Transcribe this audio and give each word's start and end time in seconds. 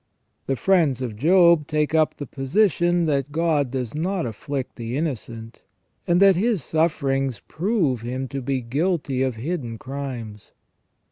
The 0.47 0.55
friends 0.55 1.03
of 1.03 1.15
Job 1.15 1.67
take 1.67 1.93
up 1.93 2.17
the 2.17 2.25
position 2.25 3.05
that 3.05 3.31
God 3.31 3.69
does 3.69 3.93
not 3.93 4.25
afflict 4.25 4.75
the 4.75 4.97
innocent, 4.97 5.61
and 6.07 6.19
that 6.19 6.35
his 6.35 6.63
sufferings 6.63 7.39
prove 7.41 8.01
him 8.01 8.27
to 8.29 8.41
be 8.41 8.61
guilty 8.61 9.21
of 9.21 9.35
hidden 9.35 9.77
crimes. 9.77 10.53